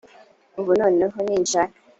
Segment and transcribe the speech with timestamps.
[0.59, 1.77] ubu noneho ninshaka